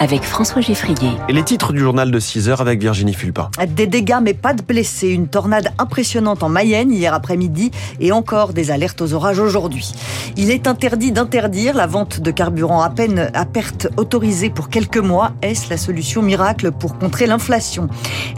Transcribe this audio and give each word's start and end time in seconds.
avec 0.00 0.22
François 0.22 0.62
Geffrier. 0.62 1.10
Et 1.28 1.32
les 1.32 1.44
titres 1.44 1.72
du 1.74 1.78
journal 1.78 2.10
de 2.10 2.18
6 2.18 2.48
heures 2.48 2.62
avec 2.62 2.80
Virginie 2.80 3.12
Fulpin. 3.12 3.50
Des 3.68 3.86
dégâts 3.86 4.18
mais 4.22 4.32
pas 4.34 4.54
de 4.54 4.62
blessés. 4.62 5.08
Une 5.08 5.28
tornade 5.28 5.72
impressionnante 5.78 6.42
en 6.42 6.48
Mayenne 6.48 6.90
hier 6.90 7.12
après-midi 7.12 7.70
et 8.00 8.10
encore 8.10 8.54
des 8.54 8.70
alertes 8.70 9.02
aux 9.02 9.12
orages 9.12 9.38
aujourd'hui. 9.38 9.92
Il 10.36 10.50
est 10.50 10.66
interdit 10.66 11.12
d'interdire 11.12 11.74
la 11.74 11.86
vente 11.86 12.20
de 12.20 12.30
carburant 12.30 12.80
à 12.80 12.88
peine 12.88 13.30
à 13.34 13.44
perte 13.44 13.88
autorisée 13.98 14.48
pour 14.48 14.70
quelques 14.70 14.96
mois. 14.96 15.32
Est-ce 15.42 15.68
la 15.68 15.76
solution 15.76 16.22
miracle 16.22 16.72
pour 16.72 16.98
contrer 16.98 17.26
l'inflation? 17.26 17.88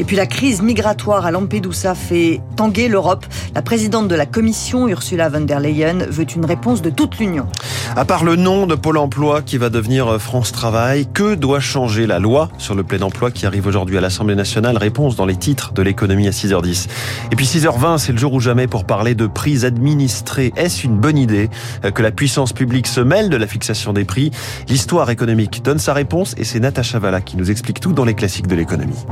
Et 0.01 0.05
puis 0.05 0.17
la 0.17 0.27
crise 0.27 0.63
migratoire 0.63 1.27
à 1.27 1.31
Lampedusa 1.31 1.95
fait 1.95 2.41
tanguer 2.57 2.89
l'Europe. 2.89 3.25
La 3.55 3.63
présidente 3.63 4.09
de 4.09 4.17
la 4.17 4.27
Commission, 4.27 4.89
Ursula 4.89 5.29
von 5.29 5.43
der 5.43 5.61
Leyen, 5.61 6.07
veut 6.09 6.27
une 6.35 6.45
réponse 6.45 6.83
de 6.83 6.91
toute 6.91 7.19
l'Union. 7.19 7.47
À 7.95 8.05
part 8.05 8.25
le 8.25 8.35
nom 8.35 8.67
de 8.67 8.75
Pôle 8.75 8.97
emploi 8.99 9.43
qui 9.43 9.59
va 9.59 9.71
devenir 9.71 10.21
France 10.21 10.51
Travail, 10.51 11.07
que 11.07 11.35
doit 11.35 11.52
changer 11.61 12.07
la 12.07 12.19
loi 12.19 12.49
sur 12.59 12.75
le 12.75 12.83
plein 12.83 13.01
emploi 13.03 13.31
qui 13.31 13.47
arrive 13.47 13.67
aujourd'hui 13.67 13.99
à 13.99 14.01
l'Assemblée 14.01 14.35
nationale 14.35 14.77
Réponse 14.77 15.17
dans 15.17 15.27
les 15.27 15.37
titres 15.37 15.73
de 15.73 15.83
l'économie 15.83 16.29
à 16.29 16.31
6h10. 16.31 16.89
Et 17.31 17.37
puis 17.37 17.47
6h20, 17.47 17.99
c'est 17.99 18.13
le 18.13 18.19
jour 18.19 18.33
ou 18.33 18.41
jamais 18.41 18.67
pour 18.67 18.85
parler 18.85 19.15
de 19.15 19.27
prix 19.27 19.65
administrés. 19.65 20.53
Est-ce 20.57 20.87
une 20.87 20.99
bonne 20.99 21.19
idée 21.19 21.51
que 21.95 22.03
la 22.03 22.11
puissance 22.11 22.53
publique 22.53 22.87
se 22.87 23.01
mêle 23.01 23.31
de 23.31 23.37
la 23.37 23.47
fixation 23.47 23.93
des 23.93 24.05
prix? 24.05 24.31
L'histoire 24.69 25.11
économique 25.11 25.63
donne 25.63 25.79
sa 25.79 25.93
réponse 25.93 26.35
et 26.39 26.45
c'est 26.45 26.61
Natacha 26.61 26.99
Valla 26.99 27.21
qui 27.21 27.37
nous 27.37 27.51
explique 27.51 27.81
tout 27.81 27.93
dans 27.93 28.05
les 28.05 28.15
classiques 28.15 28.47
de 28.47 28.55
l'économie. 28.55 29.05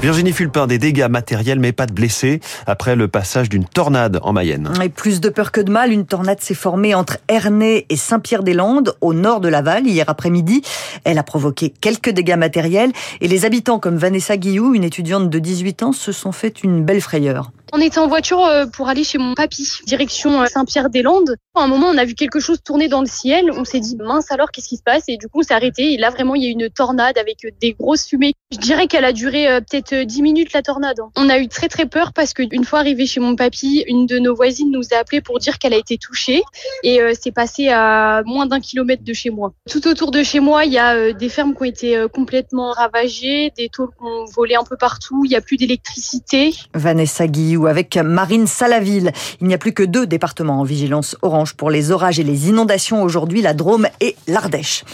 Virginie 0.00 0.32
Fulpin, 0.32 0.66
des 0.66 0.78
dégâts 0.78 1.08
matériels 1.10 1.58
mais 1.58 1.72
pas 1.72 1.84
de 1.84 1.92
blessés 1.92 2.40
après 2.66 2.96
le 2.96 3.06
passage 3.06 3.50
d'une 3.50 3.66
tornade 3.66 4.18
en 4.22 4.32
Mayenne. 4.32 4.72
Et 4.82 4.88
plus 4.88 5.20
de 5.20 5.28
peur 5.28 5.52
que 5.52 5.60
de 5.60 5.70
mal, 5.70 5.92
une 5.92 6.06
tornade 6.06 6.40
s'est 6.40 6.54
formée 6.54 6.94
entre 6.94 7.18
Ernée 7.28 7.84
et 7.90 7.96
Saint-Pierre-des-Landes, 7.96 8.96
au 9.02 9.12
nord 9.12 9.40
de 9.40 9.48
Laval, 9.48 9.86
hier 9.86 10.08
après-midi. 10.08 10.62
Elle 11.04 11.18
a 11.18 11.22
provoqué 11.22 11.68
quelques 11.68 12.08
dégâts 12.08 12.38
matériels 12.38 12.92
et 13.20 13.28
les 13.28 13.44
habitants 13.44 13.78
comme 13.78 13.98
Vanessa 13.98 14.38
Guillou, 14.38 14.74
une 14.74 14.84
étudiante 14.84 15.28
de 15.28 15.38
18 15.38 15.82
ans, 15.82 15.92
se 15.92 16.12
sont 16.12 16.32
fait 16.32 16.64
une 16.64 16.82
belle 16.82 17.02
frayeur. 17.02 17.52
On 17.72 17.80
était 17.80 17.98
en 17.98 18.08
voiture 18.08 18.44
euh, 18.44 18.66
pour 18.66 18.88
aller 18.88 19.04
chez 19.04 19.18
mon 19.18 19.34
papy, 19.34 19.68
direction 19.86 20.42
euh, 20.42 20.46
Saint-Pierre-des-Landes. 20.46 21.36
À 21.54 21.62
un 21.62 21.68
moment, 21.68 21.86
on 21.88 21.98
a 21.98 22.04
vu 22.04 22.14
quelque 22.14 22.40
chose 22.40 22.58
tourner 22.64 22.88
dans 22.88 23.00
le 23.00 23.06
ciel. 23.06 23.50
On 23.52 23.64
s'est 23.64 23.78
dit, 23.78 23.96
mince 23.96 24.32
alors, 24.32 24.50
qu'est-ce 24.50 24.68
qui 24.68 24.76
se 24.76 24.82
passe? 24.82 25.04
Et 25.06 25.16
du 25.16 25.28
coup, 25.28 25.40
on 25.40 25.42
s'est 25.42 25.54
arrêté. 25.54 25.92
Et 25.92 25.96
là, 25.96 26.10
vraiment, 26.10 26.34
il 26.34 26.42
y 26.42 26.46
a 26.46 26.48
eu 26.48 26.52
une 26.52 26.68
tornade 26.68 27.16
avec 27.16 27.44
euh, 27.44 27.50
des 27.60 27.72
grosses 27.72 28.06
fumées. 28.06 28.34
Je 28.50 28.58
dirais 28.58 28.88
qu'elle 28.88 29.04
a 29.04 29.12
duré 29.12 29.46
peut-être 29.60 29.94
10 29.94 30.22
minutes, 30.22 30.52
la 30.52 30.62
tornade. 30.62 30.96
On 31.16 31.28
a 31.28 31.38
eu 31.38 31.46
très 31.46 31.68
très 31.68 31.86
peur 31.86 32.12
parce 32.12 32.32
qu'une 32.32 32.64
fois 32.64 32.80
arrivé 32.80 33.06
chez 33.06 33.20
mon 33.20 33.36
papy, 33.36 33.84
une 33.86 34.06
de 34.06 34.18
nos 34.18 34.34
voisines 34.34 34.72
nous 34.72 34.82
a 34.92 34.96
appelé 34.96 35.20
pour 35.20 35.38
dire 35.38 35.58
qu'elle 35.58 35.72
a 35.72 35.76
été 35.76 35.98
touchée. 35.98 36.42
Et 36.82 36.98
c'est 37.20 37.30
passé 37.30 37.68
à 37.68 38.22
moins 38.26 38.46
d'un 38.46 38.58
kilomètre 38.58 39.04
de 39.04 39.12
chez 39.12 39.30
moi. 39.30 39.52
Tout 39.70 39.86
autour 39.86 40.10
de 40.10 40.24
chez 40.24 40.40
moi, 40.40 40.64
il 40.64 40.72
y 40.72 40.78
a 40.78 41.12
des 41.12 41.28
fermes 41.28 41.54
qui 41.54 41.62
ont 41.62 41.66
été 41.66 42.06
complètement 42.12 42.72
ravagées, 42.72 43.52
des 43.56 43.68
tôles 43.68 43.90
qui 43.90 44.02
ont 44.04 44.24
volé 44.34 44.56
un 44.56 44.64
peu 44.64 44.76
partout. 44.76 45.22
Il 45.24 45.28
n'y 45.28 45.36
a 45.36 45.40
plus 45.40 45.56
d'électricité. 45.56 46.52
Vanessa 46.74 47.28
Guillou 47.28 47.59
avec 47.66 47.96
Marine 47.96 48.46
Salaville. 48.46 49.12
Il 49.40 49.46
n'y 49.46 49.54
a 49.54 49.58
plus 49.58 49.72
que 49.72 49.82
deux 49.82 50.06
départements 50.06 50.60
en 50.60 50.64
vigilance 50.64 51.16
orange 51.22 51.54
pour 51.54 51.70
les 51.70 51.90
orages 51.90 52.18
et 52.18 52.24
les 52.24 52.48
inondations 52.48 53.02
aujourd'hui, 53.02 53.42
la 53.42 53.54
Drôme 53.54 53.86
et 54.00 54.16
l'Ardèche. 54.26 54.84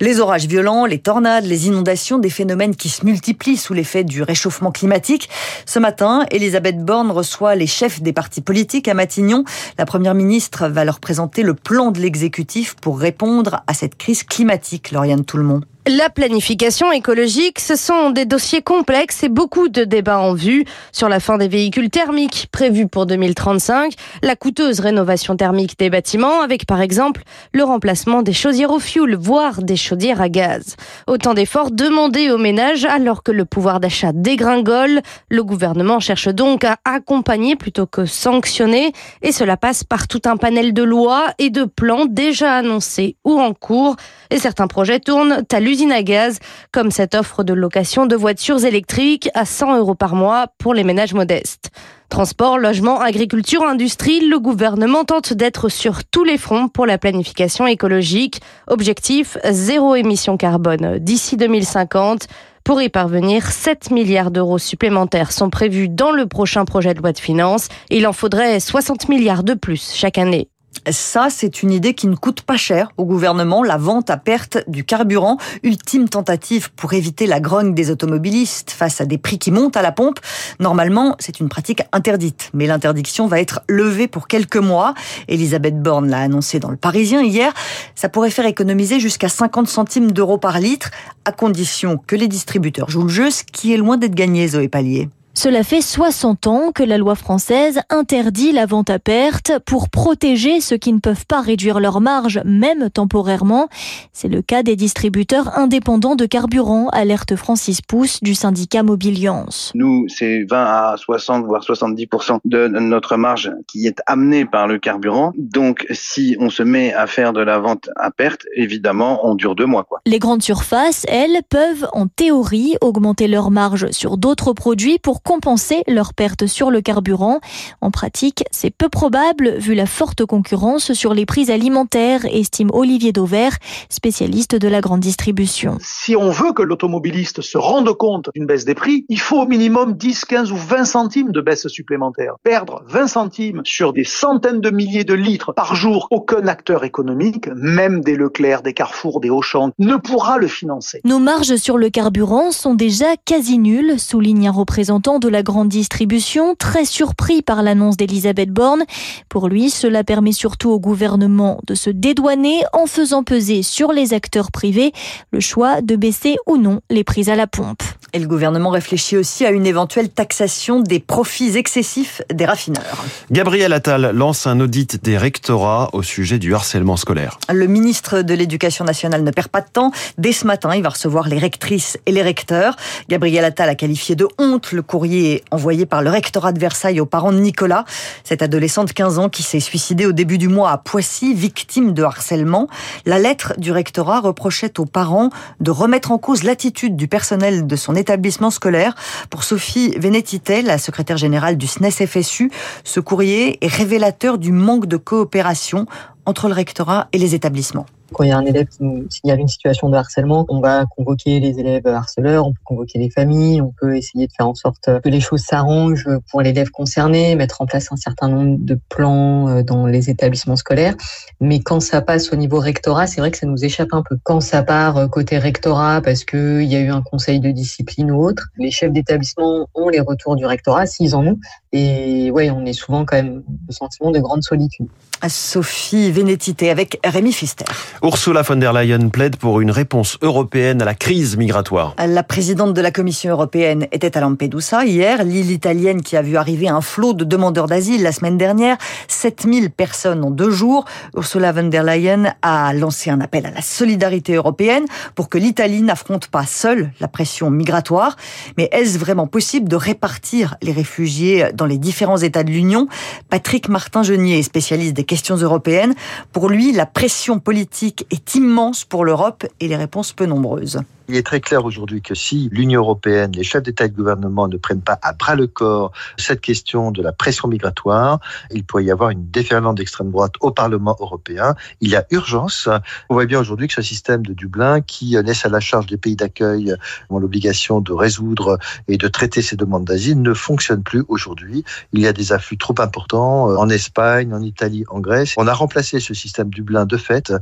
Les 0.00 0.20
orages 0.20 0.46
violents, 0.46 0.86
les 0.86 0.98
tornades, 0.98 1.44
les 1.44 1.66
inondations, 1.66 2.18
des 2.18 2.30
phénomènes 2.30 2.76
qui 2.76 2.88
se 2.88 3.04
multiplient 3.04 3.56
sous 3.56 3.74
l'effet 3.74 4.04
du 4.04 4.22
réchauffement 4.22 4.70
climatique. 4.70 5.28
Ce 5.66 5.78
matin, 5.78 6.24
Elisabeth 6.30 6.84
Borne 6.84 7.10
reçoit 7.10 7.54
les 7.54 7.66
chefs 7.66 8.00
des 8.00 8.12
partis 8.12 8.40
politiques 8.40 8.88
à 8.88 8.94
Matignon. 8.94 9.44
La 9.78 9.86
première 9.86 10.14
ministre 10.14 10.68
va 10.68 10.84
leur 10.84 11.00
présenter 11.00 11.42
le 11.42 11.54
plan 11.54 11.90
de 11.90 12.00
l'exécutif 12.00 12.74
pour 12.80 12.98
répondre 12.98 13.62
à 13.66 13.74
cette 13.74 13.96
crise 13.96 14.22
climatique, 14.22 14.90
Lauriane 14.90 15.24
Tout-le-Monde. 15.24 15.64
La 15.86 16.10
planification 16.10 16.92
écologique, 16.92 17.58
ce 17.58 17.74
sont 17.74 18.10
des 18.10 18.26
dossiers 18.26 18.60
complexes 18.60 19.22
et 19.22 19.30
beaucoup 19.30 19.70
de 19.70 19.84
débats 19.84 20.20
en 20.20 20.34
vue 20.34 20.66
sur 20.92 21.08
la 21.08 21.20
fin 21.20 21.38
des 21.38 21.48
véhicules 21.48 21.88
thermiques 21.88 22.48
prévus 22.52 22.86
pour 22.86 23.06
2035, 23.06 23.94
la 24.22 24.36
coûteuse 24.36 24.80
rénovation 24.80 25.36
thermique 25.36 25.78
des 25.78 25.88
bâtiments 25.88 26.42
avec 26.42 26.66
par 26.66 26.82
exemple 26.82 27.22
le 27.54 27.64
remplacement 27.64 28.20
des 28.20 28.34
chaudières 28.34 28.72
au 28.72 28.78
fioul, 28.78 29.16
voire 29.16 29.62
des 29.62 29.76
chaudières 29.76 30.20
à 30.20 30.28
gaz. 30.28 30.76
Autant 31.06 31.32
d'efforts 31.32 31.70
demandés 31.70 32.30
aux 32.30 32.38
ménages 32.38 32.84
alors 32.84 33.22
que 33.22 33.32
le 33.32 33.46
pouvoir 33.46 33.80
d'achat 33.80 34.12
dégringole. 34.12 35.00
Le 35.30 35.42
gouvernement 35.44 35.98
cherche 35.98 36.28
donc 36.28 36.62
à 36.62 36.76
accompagner 36.84 37.56
plutôt 37.56 37.86
que 37.86 38.04
sanctionner 38.04 38.92
et 39.22 39.32
cela 39.32 39.56
passe 39.56 39.82
par 39.82 40.08
tout 40.08 40.22
un 40.26 40.36
panel 40.36 40.74
de 40.74 40.82
lois 40.82 41.28
et 41.38 41.48
de 41.48 41.64
plans 41.64 42.04
déjà 42.04 42.52
annoncés 42.52 43.16
ou 43.24 43.40
en 43.40 43.54
cours 43.54 43.96
et 44.28 44.38
certains 44.38 44.66
projets 44.66 45.00
tournent 45.00 45.42
à 45.50 45.60
l'usine 45.70 45.92
à 45.92 46.02
gaz, 46.02 46.40
comme 46.72 46.90
cette 46.90 47.14
offre 47.14 47.44
de 47.44 47.54
location 47.54 48.06
de 48.06 48.16
voitures 48.16 48.64
électriques 48.64 49.30
à 49.34 49.44
100 49.44 49.78
euros 49.78 49.94
par 49.94 50.16
mois 50.16 50.48
pour 50.58 50.74
les 50.74 50.82
ménages 50.82 51.14
modestes. 51.14 51.70
Transport, 52.08 52.58
logement, 52.58 53.00
agriculture, 53.00 53.62
industrie, 53.62 54.18
le 54.26 54.40
gouvernement 54.40 55.04
tente 55.04 55.32
d'être 55.32 55.68
sur 55.68 56.04
tous 56.04 56.24
les 56.24 56.38
fronts 56.38 56.66
pour 56.66 56.86
la 56.86 56.98
planification 56.98 57.68
écologique. 57.68 58.40
Objectif, 58.66 59.38
zéro 59.48 59.94
émission 59.94 60.36
carbone 60.36 60.98
d'ici 60.98 61.36
2050. 61.36 62.26
Pour 62.64 62.82
y 62.82 62.88
parvenir, 62.88 63.46
7 63.46 63.92
milliards 63.92 64.32
d'euros 64.32 64.58
supplémentaires 64.58 65.30
sont 65.30 65.50
prévus 65.50 65.88
dans 65.88 66.10
le 66.10 66.26
prochain 66.26 66.64
projet 66.64 66.94
de 66.94 66.98
loi 67.00 67.12
de 67.12 67.20
finances. 67.20 67.68
Il 67.90 68.08
en 68.08 68.12
faudrait 68.12 68.58
60 68.58 69.08
milliards 69.08 69.44
de 69.44 69.54
plus 69.54 69.92
chaque 69.94 70.18
année. 70.18 70.48
Ça, 70.88 71.28
c'est 71.30 71.62
une 71.62 71.72
idée 71.72 71.94
qui 71.94 72.06
ne 72.06 72.14
coûte 72.14 72.42
pas 72.42 72.56
cher 72.56 72.90
au 72.96 73.04
gouvernement, 73.04 73.62
la 73.62 73.76
vente 73.76 74.08
à 74.08 74.16
perte 74.16 74.58
du 74.66 74.84
carburant, 74.84 75.36
ultime 75.62 76.08
tentative 76.08 76.70
pour 76.72 76.94
éviter 76.94 77.26
la 77.26 77.40
grogne 77.40 77.74
des 77.74 77.90
automobilistes 77.90 78.70
face 78.70 79.00
à 79.00 79.04
des 79.04 79.18
prix 79.18 79.38
qui 79.38 79.50
montent 79.50 79.76
à 79.76 79.82
la 79.82 79.92
pompe. 79.92 80.20
Normalement, 80.58 81.16
c'est 81.18 81.40
une 81.40 81.48
pratique 81.48 81.82
interdite, 81.92 82.50
mais 82.54 82.66
l'interdiction 82.66 83.26
va 83.26 83.40
être 83.40 83.60
levée 83.68 84.08
pour 84.08 84.26
quelques 84.26 84.56
mois. 84.56 84.94
Elisabeth 85.28 85.80
Borne 85.80 86.08
l'a 86.08 86.20
annoncé 86.20 86.60
dans 86.60 86.70
le 86.70 86.76
Parisien 86.76 87.22
hier. 87.22 87.52
Ça 87.94 88.08
pourrait 88.08 88.30
faire 88.30 88.46
économiser 88.46 89.00
jusqu'à 89.00 89.28
50 89.28 89.68
centimes 89.68 90.12
d'euros 90.12 90.38
par 90.38 90.58
litre, 90.60 90.90
à 91.24 91.32
condition 91.32 91.98
que 92.06 92.16
les 92.16 92.28
distributeurs 92.28 92.90
jouent 92.90 93.04
le 93.04 93.08
jeu, 93.08 93.30
ce 93.30 93.44
qui 93.44 93.74
est 93.74 93.76
loin 93.76 93.98
d'être 93.98 94.14
gagné, 94.14 94.48
Zoé 94.48 94.68
Pallier. 94.68 95.08
Cela 95.32 95.62
fait 95.62 95.80
60 95.80 96.48
ans 96.48 96.72
que 96.74 96.82
la 96.82 96.98
loi 96.98 97.14
française 97.14 97.80
interdit 97.88 98.50
la 98.50 98.66
vente 98.66 98.90
à 98.90 98.98
perte 98.98 99.52
pour 99.64 99.88
protéger 99.88 100.60
ceux 100.60 100.76
qui 100.76 100.92
ne 100.92 100.98
peuvent 100.98 101.24
pas 101.24 101.40
réduire 101.40 101.78
leur 101.78 102.00
marge, 102.00 102.40
même 102.44 102.90
temporairement. 102.90 103.68
C'est 104.12 104.28
le 104.28 104.42
cas 104.42 104.64
des 104.64 104.74
distributeurs 104.74 105.56
indépendants 105.56 106.16
de 106.16 106.26
carburant, 106.26 106.88
alerte 106.88 107.36
Francis 107.36 107.80
Pousse 107.80 108.20
du 108.22 108.34
syndicat 108.34 108.82
Mobiliance. 108.82 109.70
Nous, 109.76 110.06
c'est 110.08 110.44
20 110.50 110.64
à 110.64 110.96
60 110.96 111.46
voire 111.46 111.62
70% 111.62 112.40
de 112.44 112.66
notre 112.66 113.16
marge 113.16 113.52
qui 113.68 113.86
est 113.86 114.00
amenée 114.06 114.44
par 114.44 114.66
le 114.66 114.78
carburant. 114.78 115.32
Donc, 115.36 115.86
si 115.92 116.36
on 116.40 116.50
se 116.50 116.64
met 116.64 116.92
à 116.92 117.06
faire 117.06 117.32
de 117.32 117.40
la 117.40 117.60
vente 117.60 117.88
à 117.96 118.10
perte, 118.10 118.46
évidemment, 118.56 119.20
on 119.24 119.36
dure 119.36 119.54
deux 119.54 119.66
mois. 119.66 119.84
Quoi. 119.84 120.00
Les 120.06 120.18
grandes 120.18 120.42
surfaces, 120.42 121.06
elles, 121.08 121.40
peuvent 121.48 121.88
en 121.92 122.08
théorie 122.08 122.74
augmenter 122.80 123.28
leur 123.28 123.50
marge 123.50 123.90
sur 123.92 124.16
d'autres 124.16 124.52
produits 124.52 124.98
pour 124.98 125.20
compenser 125.30 125.84
leurs 125.86 126.12
pertes 126.12 126.48
sur 126.48 126.72
le 126.72 126.80
carburant. 126.80 127.38
En 127.80 127.92
pratique, 127.92 128.42
c'est 128.50 128.72
peu 128.72 128.88
probable 128.88 129.58
vu 129.58 129.74
la 129.74 129.86
forte 129.86 130.24
concurrence 130.24 130.92
sur 130.92 131.14
les 131.14 131.24
prix 131.24 131.52
alimentaires, 131.52 132.24
estime 132.24 132.68
Olivier 132.72 133.12
Dauvert, 133.12 133.56
spécialiste 133.90 134.56
de 134.56 134.66
la 134.66 134.80
grande 134.80 134.98
distribution. 134.98 135.78
Si 135.80 136.16
on 136.16 136.30
veut 136.30 136.52
que 136.52 136.62
l'automobiliste 136.62 137.42
se 137.42 137.58
rende 137.58 137.92
compte 137.96 138.30
d'une 138.34 138.44
baisse 138.44 138.64
des 138.64 138.74
prix, 138.74 139.04
il 139.08 139.20
faut 139.20 139.40
au 139.40 139.46
minimum 139.46 139.92
10, 139.92 140.24
15 140.24 140.50
ou 140.50 140.56
20 140.56 140.84
centimes 140.84 141.30
de 141.30 141.40
baisse 141.40 141.68
supplémentaire. 141.68 142.34
Perdre 142.42 142.82
20 142.88 143.06
centimes 143.06 143.60
sur 143.62 143.92
des 143.92 144.02
centaines 144.02 144.60
de 144.60 144.70
milliers 144.70 145.04
de 145.04 145.14
litres 145.14 145.52
par 145.52 145.76
jour, 145.76 146.08
aucun 146.10 146.48
acteur 146.48 146.82
économique, 146.82 147.46
même 147.54 148.00
des 148.00 148.16
Leclerc, 148.16 148.62
des 148.62 148.74
Carrefour, 148.74 149.20
des 149.20 149.30
Auchan, 149.30 149.70
ne 149.78 149.94
pourra 149.94 150.38
le 150.38 150.48
financer. 150.48 151.00
Nos 151.04 151.20
marges 151.20 151.54
sur 151.54 151.78
le 151.78 151.88
carburant 151.88 152.50
sont 152.50 152.74
déjà 152.74 153.16
quasi 153.24 153.58
nulles, 153.58 154.00
souligne 154.00 154.48
un 154.48 154.52
représentant 154.52 155.09
de 155.18 155.28
la 155.28 155.42
grande 155.42 155.68
distribution, 155.68 156.54
très 156.54 156.84
surpris 156.84 157.42
par 157.42 157.62
l'annonce 157.62 157.96
d'Elisabeth 157.96 158.50
Borne. 158.50 158.84
Pour 159.28 159.48
lui, 159.48 159.70
cela 159.70 160.04
permet 160.04 160.32
surtout 160.32 160.70
au 160.70 160.78
gouvernement 160.78 161.60
de 161.66 161.74
se 161.74 161.90
dédouaner 161.90 162.62
en 162.72 162.86
faisant 162.86 163.24
peser 163.24 163.62
sur 163.62 163.92
les 163.92 164.14
acteurs 164.14 164.52
privés 164.52 164.92
le 165.32 165.40
choix 165.40 165.82
de 165.82 165.96
baisser 165.96 166.36
ou 166.46 166.56
non 166.56 166.80
les 166.90 167.04
prix 167.04 167.30
à 167.30 167.36
la 167.36 167.46
pompe. 167.46 167.82
Et 168.12 168.18
le 168.18 168.26
gouvernement 168.26 168.70
réfléchit 168.70 169.16
aussi 169.16 169.46
à 169.46 169.50
une 169.50 169.66
éventuelle 169.66 170.08
taxation 170.08 170.80
des 170.80 170.98
profits 170.98 171.56
excessifs 171.56 172.22
des 172.32 172.44
raffineurs. 172.44 173.04
Gabriel 173.30 173.72
Attal 173.72 174.10
lance 174.14 174.46
un 174.46 174.58
audit 174.58 175.02
des 175.02 175.16
rectorats 175.16 175.90
au 175.92 176.02
sujet 176.02 176.38
du 176.38 176.54
harcèlement 176.54 176.96
scolaire. 176.96 177.38
Le 177.52 177.66
ministre 177.66 178.22
de 178.22 178.34
l'Éducation 178.34 178.84
nationale 178.84 179.22
ne 179.22 179.30
perd 179.30 179.48
pas 179.48 179.60
de 179.60 179.68
temps. 179.72 179.92
Dès 180.18 180.32
ce 180.32 180.46
matin, 180.46 180.74
il 180.74 180.82
va 180.82 180.88
recevoir 180.88 181.28
les 181.28 181.38
rectrices 181.38 181.98
et 182.06 182.12
les 182.12 182.22
recteurs. 182.22 182.76
Gabriel 183.08 183.44
Attal 183.44 183.68
a 183.68 183.74
qualifié 183.76 184.16
de 184.16 184.26
honte 184.38 184.72
le 184.72 184.82
courrier 184.82 185.44
envoyé 185.50 185.86
par 185.86 186.02
le 186.02 186.10
rectorat 186.10 186.52
de 186.52 186.58
Versailles 186.58 187.00
aux 187.00 187.06
parents 187.06 187.32
de 187.32 187.38
Nicolas, 187.38 187.84
cette 188.24 188.42
adolescente 188.42 188.88
de 188.88 188.92
15 188.92 189.18
ans 189.18 189.28
qui 189.28 189.42
s'est 189.42 189.60
suicidée 189.60 190.06
au 190.06 190.12
début 190.12 190.38
du 190.38 190.48
mois 190.48 190.72
à 190.72 190.78
Poissy, 190.78 191.32
victime 191.34 191.92
de 191.92 192.02
harcèlement. 192.02 192.68
La 193.06 193.18
lettre 193.18 193.54
du 193.58 193.70
rectorat 193.70 194.20
reprochait 194.20 194.80
aux 194.80 194.86
parents 194.86 195.30
de 195.60 195.70
remettre 195.70 196.10
en 196.10 196.18
cause 196.18 196.42
l'attitude 196.42 196.96
du 196.96 197.06
personnel 197.06 197.66
de 197.66 197.76
son 197.76 197.94
établissement 198.00 198.50
scolaire. 198.50 198.94
Pour 199.30 199.44
Sophie 199.44 199.94
Vénétité, 199.98 200.62
la 200.62 200.78
secrétaire 200.78 201.16
générale 201.16 201.56
du 201.56 201.66
SNES-FSU, 201.66 202.50
ce 202.84 203.00
courrier 203.00 203.64
est 203.64 203.68
révélateur 203.68 204.38
du 204.38 204.50
manque 204.52 204.86
de 204.86 204.96
coopération 204.96 205.86
entre 206.26 206.48
le 206.48 206.54
rectorat 206.54 207.08
et 207.12 207.18
les 207.18 207.34
établissements. 207.34 207.86
Quand 208.12 208.24
il 208.24 208.28
y 208.28 208.32
a 208.32 208.38
un 208.38 208.44
élève 208.44 208.66
qui 208.66 208.82
nous 208.82 209.06
signale 209.10 209.40
une 209.40 209.48
situation 209.48 209.88
de 209.88 209.96
harcèlement, 209.96 210.46
on 210.48 210.60
va 210.60 210.84
convoquer 210.86 211.40
les 211.40 211.58
élèves 211.58 211.86
harceleurs, 211.86 212.46
on 212.46 212.52
peut 212.52 212.60
convoquer 212.64 212.98
les 212.98 213.10
familles, 213.10 213.60
on 213.60 213.72
peut 213.78 213.96
essayer 213.96 214.26
de 214.26 214.32
faire 214.32 214.48
en 214.48 214.54
sorte 214.54 214.90
que 215.02 215.08
les 215.08 215.20
choses 215.20 215.42
s'arrangent 215.42 216.08
pour 216.30 216.42
l'élève 216.42 216.70
concerné, 216.70 217.34
mettre 217.36 217.60
en 217.60 217.66
place 217.66 217.92
un 217.92 217.96
certain 217.96 218.28
nombre 218.28 218.58
de 218.58 218.78
plans 218.88 219.48
euh, 219.48 219.62
dans 219.62 219.86
les 219.86 220.10
établissements 220.10 220.56
scolaires. 220.56 220.94
Mais 221.40 221.60
quand 221.60 221.80
ça 221.80 222.00
passe 222.02 222.32
au 222.32 222.36
niveau 222.36 222.58
rectorat, 222.58 223.06
c'est 223.06 223.20
vrai 223.20 223.30
que 223.30 223.38
ça 223.38 223.46
nous 223.46 223.64
échappe 223.64 223.92
un 223.92 224.02
peu. 224.02 224.16
Quand 224.22 224.40
ça 224.40 224.62
part 224.62 224.96
euh, 224.96 225.06
côté 225.06 225.38
rectorat 225.38 226.00
parce 226.02 226.24
qu'il 226.24 226.64
y 226.64 226.76
a 226.76 226.80
eu 226.80 226.90
un 226.90 227.02
conseil 227.02 227.40
de 227.40 227.50
discipline 227.50 228.10
ou 228.10 228.22
autre, 228.22 228.48
les 228.58 228.70
chefs 228.70 228.92
d'établissement 228.92 229.68
ont 229.74 229.88
les 229.88 230.00
retours 230.00 230.36
du 230.36 230.46
rectorat 230.46 230.86
s'ils 230.86 231.14
en 231.14 231.26
ont. 231.26 231.38
Et 231.72 232.30
ouais, 232.30 232.50
on 232.50 232.64
est 232.66 232.72
souvent 232.72 233.04
quand 233.04 233.16
même 233.16 233.42
le 233.68 233.72
sentiment 233.72 234.10
de 234.10 234.18
grande 234.18 234.42
solitude. 234.42 234.88
Sophie 235.28 236.10
Vénétité 236.10 236.70
avec 236.70 236.98
Rémi 237.04 237.32
Fister. 237.32 237.66
Ursula 238.02 238.42
von 238.42 238.56
der 238.56 238.72
Leyen 238.72 239.10
plaide 239.10 239.36
pour 239.36 239.60
une 239.60 239.70
réponse 239.70 240.16
européenne 240.22 240.80
à 240.80 240.86
la 240.86 240.94
crise 240.94 241.36
migratoire. 241.36 241.94
La 241.98 242.22
présidente 242.22 242.72
de 242.72 242.80
la 242.80 242.90
Commission 242.90 243.30
européenne 243.30 243.88
était 243.92 244.16
à 244.16 244.22
Lampedusa 244.22 244.86
hier, 244.86 245.22
l'île 245.22 245.50
italienne 245.50 246.00
qui 246.00 246.16
a 246.16 246.22
vu 246.22 246.38
arriver 246.38 246.68
un 246.68 246.80
flot 246.80 247.12
de 247.12 247.24
demandeurs 247.24 247.66
d'asile 247.66 248.02
la 248.02 248.12
semaine 248.12 248.38
dernière, 248.38 248.78
7000 249.08 249.70
personnes 249.70 250.24
en 250.24 250.30
deux 250.30 250.50
jours. 250.50 250.86
Ursula 251.14 251.52
von 251.52 251.64
der 251.64 251.84
Leyen 251.84 252.34
a 252.40 252.72
lancé 252.72 253.10
un 253.10 253.20
appel 253.20 253.44
à 253.44 253.50
la 253.50 253.60
solidarité 253.60 254.32
européenne 254.34 254.86
pour 255.14 255.28
que 255.28 255.36
l'Italie 255.36 255.82
n'affronte 255.82 256.28
pas 256.28 256.46
seule 256.46 256.92
la 257.00 257.08
pression 257.08 257.50
migratoire. 257.50 258.16
Mais 258.56 258.70
est-ce 258.72 258.98
vraiment 258.98 259.26
possible 259.26 259.68
de 259.68 259.76
répartir 259.76 260.56
les 260.62 260.72
réfugiés 260.72 261.48
dans 261.52 261.66
les 261.66 261.76
différents 261.76 262.16
États 262.16 262.44
de 262.44 262.50
l'Union? 262.50 262.88
Patrick 263.28 263.68
Martin-Genier, 263.68 264.42
spécialiste 264.42 264.94
des 264.94 265.04
questions 265.04 265.36
européennes, 265.36 265.92
pour 266.32 266.48
lui, 266.48 266.72
la 266.72 266.86
pression 266.86 267.40
politique 267.40 267.89
est 268.10 268.34
immense 268.34 268.84
pour 268.84 269.04
l'Europe 269.04 269.46
et 269.60 269.68
les 269.68 269.76
réponses 269.76 270.12
peu 270.12 270.26
nombreuses. 270.26 270.80
Il 271.10 271.16
est 271.16 271.26
très 271.26 271.40
clair 271.40 271.64
aujourd'hui 271.64 272.02
que 272.02 272.14
si 272.14 272.48
l'Union 272.52 272.82
européenne, 272.82 273.32
les 273.32 273.42
chefs 273.42 273.64
d'État 273.64 273.86
et 273.86 273.88
de 273.88 273.96
gouvernement 273.96 274.46
ne 274.46 274.56
prennent 274.56 274.80
pas 274.80 274.96
à 275.02 275.12
bras 275.12 275.34
le 275.34 275.48
corps 275.48 275.90
cette 276.16 276.40
question 276.40 276.92
de 276.92 277.02
la 277.02 277.10
pression 277.10 277.48
migratoire, 277.48 278.20
il 278.52 278.64
pourrait 278.64 278.84
y 278.84 278.92
avoir 278.92 279.10
une 279.10 279.28
déferlante 279.28 279.76
d'extrême 279.76 280.12
droite 280.12 280.34
au 280.40 280.52
Parlement 280.52 280.96
européen. 281.00 281.56
Il 281.80 281.90
y 281.90 281.96
a 281.96 282.06
urgence. 282.12 282.68
On 283.08 283.14
voit 283.14 283.26
bien 283.26 283.40
aujourd'hui 283.40 283.66
que 283.66 283.74
ce 283.74 283.82
système 283.82 284.24
de 284.24 284.32
Dublin 284.34 284.82
qui 284.82 285.16
laisse 285.24 285.44
à 285.44 285.48
la 285.48 285.58
charge 285.58 285.86
des 285.86 285.96
pays 285.96 286.14
d'accueil 286.14 286.76
l'obligation 287.20 287.80
de 287.80 287.92
résoudre 287.92 288.58
et 288.88 288.96
de 288.96 289.08
traiter 289.08 289.42
ces 289.42 289.56
demandes 289.56 289.84
d'asile 289.84 290.22
ne 290.22 290.34
fonctionne 290.34 290.82
plus 290.82 291.04
aujourd'hui. 291.08 291.64
Il 291.92 292.00
y 292.00 292.06
a 292.06 292.12
des 292.12 292.32
afflux 292.32 292.56
trop 292.56 292.74
importants 292.78 293.46
en 293.46 293.68
Espagne, 293.68 294.32
en 294.32 294.42
Italie, 294.42 294.84
en 294.88 295.00
Grèce. 295.00 295.34
On 295.36 295.46
a 295.46 295.54
remplacé 295.54 296.00
ce 296.00 296.14
système 296.14 296.50
Dublin 296.50 296.86
de 296.86 296.96
fait 296.96 297.32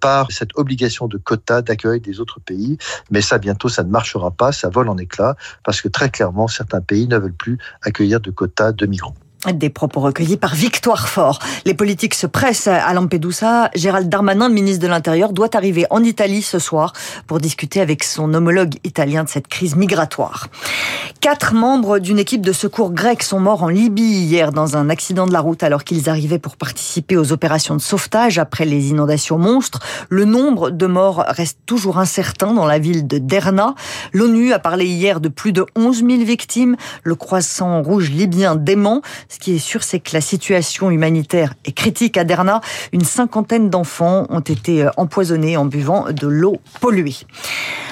par 0.00 0.32
cette 0.32 0.50
obligation 0.56 1.06
de 1.06 1.18
quotas 1.18 1.62
d'accueil 1.62 2.00
des 2.00 2.20
autres 2.20 2.40
pays. 2.40 2.78
Ça, 3.20 3.38
bientôt, 3.38 3.68
ça 3.68 3.82
ne 3.82 3.90
marchera 3.90 4.30
pas, 4.30 4.52
ça 4.52 4.68
vole 4.68 4.88
en 4.88 4.96
éclats, 4.98 5.36
parce 5.64 5.80
que 5.80 5.88
très 5.88 6.10
clairement, 6.10 6.48
certains 6.48 6.80
pays 6.80 7.08
ne 7.08 7.18
veulent 7.18 7.32
plus 7.32 7.58
accueillir 7.82 8.20
de 8.20 8.30
quotas 8.30 8.72
de 8.72 8.86
migrants. 8.86 9.14
Des 9.54 9.70
propos 9.70 10.00
recueillis 10.00 10.36
par 10.36 10.56
Victoire 10.56 11.08
Fort. 11.08 11.38
Les 11.64 11.74
politiques 11.74 12.14
se 12.14 12.26
pressent 12.26 12.66
à 12.66 12.92
Lampedusa. 12.92 13.70
Gérald 13.76 14.08
Darmanin, 14.08 14.48
ministre 14.48 14.82
de 14.82 14.88
l'Intérieur, 14.88 15.32
doit 15.32 15.54
arriver 15.56 15.86
en 15.90 16.02
Italie 16.02 16.42
ce 16.42 16.58
soir 16.58 16.92
pour 17.28 17.38
discuter 17.38 17.80
avec 17.80 18.02
son 18.02 18.34
homologue 18.34 18.74
italien 18.82 19.22
de 19.22 19.28
cette 19.28 19.46
crise 19.46 19.76
migratoire. 19.76 20.48
Quatre 21.20 21.54
membres 21.54 21.98
d'une 22.00 22.18
équipe 22.18 22.42
de 22.42 22.52
secours 22.52 22.92
grec 22.92 23.22
sont 23.22 23.38
morts 23.38 23.62
en 23.62 23.68
Libye 23.68 24.02
hier 24.02 24.50
dans 24.52 24.76
un 24.76 24.90
accident 24.90 25.26
de 25.26 25.32
la 25.32 25.40
route 25.40 25.62
alors 25.62 25.84
qu'ils 25.84 26.10
arrivaient 26.10 26.38
pour 26.38 26.56
participer 26.56 27.16
aux 27.16 27.32
opérations 27.32 27.76
de 27.76 27.80
sauvetage 27.80 28.38
après 28.38 28.64
les 28.64 28.88
inondations 28.90 29.38
monstres. 29.38 29.80
Le 30.08 30.24
nombre 30.24 30.70
de 30.70 30.86
morts 30.86 31.24
reste 31.28 31.58
toujours 31.66 31.98
incertain 31.98 32.52
dans 32.52 32.66
la 32.66 32.78
ville 32.78 33.06
de 33.06 33.18
Derna. 33.18 33.74
L'ONU 34.12 34.52
a 34.52 34.58
parlé 34.58 34.86
hier 34.86 35.20
de 35.20 35.28
plus 35.28 35.52
de 35.52 35.64
11 35.76 35.98
000 35.98 36.24
victimes. 36.24 36.76
Le 37.04 37.14
croissant 37.14 37.82
rouge 37.82 38.10
libyen 38.10 38.56
dément. 38.56 39.02
Ce 39.36 39.38
qui 39.38 39.54
est 39.54 39.58
sûr, 39.58 39.82
c'est 39.82 40.00
que 40.00 40.14
la 40.14 40.22
situation 40.22 40.90
humanitaire 40.90 41.52
est 41.66 41.72
critique 41.72 42.16
à 42.16 42.24
Derna. 42.24 42.62
Une 42.92 43.04
cinquantaine 43.04 43.68
d'enfants 43.68 44.26
ont 44.30 44.40
été 44.40 44.88
empoisonnés 44.96 45.58
en 45.58 45.66
buvant 45.66 46.06
de 46.10 46.26
l'eau 46.26 46.56
polluée. 46.80 47.16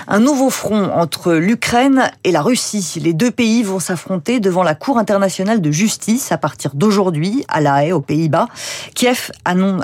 Un 0.07 0.21
nouveau 0.21 0.51
front 0.51 0.91
entre 0.93 1.33
l'Ukraine 1.35 2.11
et 2.25 2.33
la 2.33 2.43
Russie. 2.43 2.99
Les 3.03 3.15
deux 3.15 3.31
pays 3.31 3.63
vont 3.63 3.79
s'affronter 3.79 4.39
devant 4.41 4.63
la 4.63 4.75
Cour 4.75 4.99
internationale 4.99 5.63
de 5.63 5.71
justice 5.71 6.31
à 6.31 6.39
partir 6.39 6.75
d'aujourd'hui 6.75 7.45
à 7.49 7.61
La 7.63 7.85
Haye, 7.85 7.93
aux 7.93 8.01
Pays-Bas. 8.01 8.49
Kiev 8.95 9.31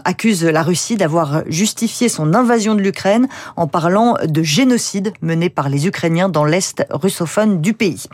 accuse 0.05 0.45
la 0.45 0.63
Russie 0.63 0.97
d'avoir 0.97 1.43
justifié 1.47 2.09
son 2.11 2.35
invasion 2.35 2.75
de 2.75 2.81
l'Ukraine 2.81 3.29
en 3.57 3.67
parlant 3.67 4.17
de 4.23 4.43
génocide 4.43 5.13
mené 5.23 5.49
par 5.49 5.69
les 5.69 5.87
Ukrainiens 5.87 6.29
dans 6.29 6.45
l'Est 6.45 6.87
russophone 6.91 7.61
du 7.61 7.73
pays. 7.73 8.05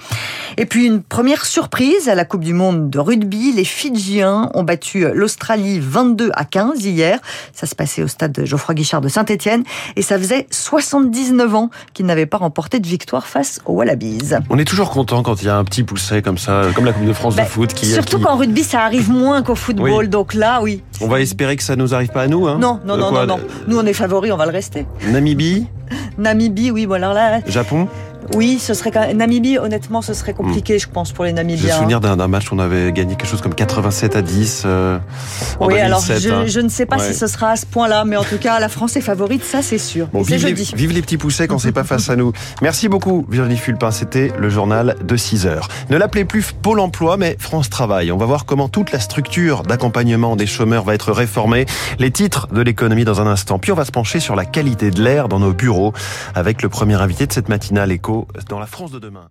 Et 0.58 0.66
puis 0.66 0.86
une 0.86 1.02
première 1.02 1.44
surprise 1.44 2.08
à 2.08 2.14
la 2.14 2.24
Coupe 2.24 2.44
du 2.44 2.54
Monde 2.54 2.88
de 2.88 2.98
rugby. 3.00 3.25
Les 3.30 3.64
Fidjiens 3.64 4.50
ont 4.54 4.62
battu 4.62 5.06
l'Australie 5.12 5.80
22 5.80 6.30
à 6.34 6.44
15 6.44 6.84
hier. 6.84 7.18
Ça 7.52 7.66
se 7.66 7.74
passait 7.74 8.02
au 8.02 8.08
stade 8.08 8.40
Geoffroy 8.44 8.74
Guichard 8.74 9.00
de 9.00 9.08
Saint-Etienne 9.08 9.64
et 9.96 10.02
ça 10.02 10.18
faisait 10.18 10.46
79 10.50 11.54
ans 11.54 11.70
qu'ils 11.92 12.06
n'avaient 12.06 12.26
pas 12.26 12.36
remporté 12.38 12.78
de 12.78 12.86
victoire 12.86 13.26
face 13.26 13.60
aux 13.66 13.72
Wallabies. 13.72 14.30
On 14.50 14.58
est 14.58 14.64
toujours 14.64 14.90
content 14.90 15.22
quand 15.22 15.42
il 15.42 15.46
y 15.46 15.48
a 15.48 15.56
un 15.56 15.64
petit 15.64 15.82
pousset 15.82 16.22
comme 16.22 16.38
ça, 16.38 16.62
comme 16.74 16.84
la 16.84 16.92
Coupe 16.92 17.06
de 17.06 17.12
France 17.12 17.36
Bah, 17.36 17.44
de 17.44 17.48
foot. 17.48 17.72
Qui, 17.74 17.86
Surtout 17.86 18.18
qui- 18.18 18.22
qu'en 18.24 18.36
rugby, 18.36 18.62
ça 18.62 18.82
arrive 18.82 19.10
moins 19.10 19.42
qu'au 19.42 19.54
football. 19.54 19.90
Oui. 20.04 20.08
Donc 20.08 20.34
là, 20.34 20.60
oui. 20.62 20.82
On 21.00 21.08
va 21.08 21.20
espérer 21.20 21.56
que 21.56 21.62
ça 21.62 21.76
nous 21.76 21.94
arrive 21.94 22.10
pas 22.10 22.22
à 22.22 22.26
nous. 22.28 22.46
Hein. 22.46 22.58
Non, 22.60 22.80
non, 22.84 22.96
non, 22.96 23.10
quoi, 23.10 23.26
non, 23.26 23.38
non. 23.38 23.44
Nous, 23.66 23.78
on 23.78 23.84
est 23.86 23.92
favoris, 23.92 24.32
on 24.32 24.36
va 24.36 24.46
le 24.46 24.52
rester. 24.52 24.86
Namibie, 25.08 25.66
Namibie, 26.18 26.70
oui, 26.70 26.86
bon 26.86 26.94
alors 26.94 27.12
là, 27.12 27.40
Japon. 27.46 27.88
Oui, 28.34 28.58
ce 28.58 28.74
serait 28.74 28.90
quand 28.90 29.00
même... 29.00 29.16
Namibie, 29.16 29.58
honnêtement, 29.58 30.02
ce 30.02 30.14
serait 30.14 30.34
compliqué, 30.34 30.78
je 30.78 30.88
pense, 30.88 31.12
pour 31.12 31.24
les 31.24 31.32
Namibiens. 31.32 31.76
souvenir 31.76 32.00
d'un 32.00 32.16
d'un 32.16 32.28
match 32.28 32.50
où 32.50 32.54
on 32.54 32.58
avait 32.58 32.92
gagné 32.92 33.14
quelque 33.16 33.28
chose 33.28 33.40
comme 33.40 33.54
87 33.54 34.16
à 34.16 34.22
10 34.22 34.62
euh, 34.64 34.98
en 35.60 35.66
Oui, 35.66 35.78
alors 35.78 36.02
2007. 36.02 36.22
je, 36.22 36.34
hein. 36.34 36.44
je 36.46 36.60
ne 36.60 36.68
sais 36.68 36.86
pas 36.86 36.96
Ouais. 36.96 37.12
si 37.12 37.14
ce 37.18 37.26
sera 37.26 37.50
à 37.50 37.56
ce 37.56 37.66
point-là, 37.66 38.04
mais 38.04 38.16
en 38.16 38.24
tout 38.24 38.38
cas, 38.38 38.58
la 38.60 38.68
France 38.68 38.96
est 38.96 39.00
favorite, 39.00 39.44
ça 39.44 39.60
c'est 39.62 39.78
sûr. 39.78 40.06
Bon, 40.12 40.22
vive, 40.22 40.42
les, 40.44 40.50
jeudi. 40.56 40.72
vive 40.74 40.92
les 40.92 41.02
petits 41.02 41.18
poussets 41.18 41.46
quand 41.46 41.58
c'est 41.58 41.72
pas 41.72 41.84
face 41.84 42.08
à 42.10 42.16
nous. 42.16 42.32
Merci 42.62 42.88
beaucoup 42.88 43.26
Virginie 43.28 43.56
Fulpin, 43.58 43.90
c'était 43.90 44.32
le 44.38 44.48
journal 44.48 44.96
de 45.02 45.16
6 45.16 45.46
heures. 45.46 45.68
Ne 45.90 45.96
l'appelez 45.96 46.24
plus 46.24 46.52
Pôle 46.62 46.80
emploi, 46.80 47.16
mais 47.16 47.36
France 47.38 47.68
Travail. 47.70 48.10
On 48.12 48.16
va 48.16 48.26
voir 48.26 48.44
comment 48.46 48.68
toute 48.68 48.92
la 48.92 49.00
structure 49.00 49.62
d'accompagnement 49.62 50.36
des 50.36 50.46
chômeurs 50.46 50.84
va 50.84 50.94
être 50.94 51.12
réformée. 51.12 51.66
Les 51.98 52.10
titres 52.10 52.48
de 52.52 52.60
l'économie 52.62 53.04
dans 53.04 53.20
un 53.20 53.26
instant. 53.26 53.58
Puis 53.58 53.72
on 53.72 53.74
va 53.76 53.84
se 53.84 53.92
pencher 53.92 54.20
sur 54.20 54.34
la 54.36 54.44
qualité 54.44 54.90
de 54.90 55.02
l'air 55.02 55.28
dans 55.28 55.38
nos 55.38 55.52
bureaux 55.52 55.92
avec 56.34 56.62
le 56.62 56.68
premier 56.68 56.94
invité 57.00 57.26
de 57.26 57.32
cette 57.32 57.48
matinale 57.48 57.92
dans 58.48 58.58
la 58.58 58.66
France 58.66 58.90
de 58.90 58.98
demain. 58.98 59.30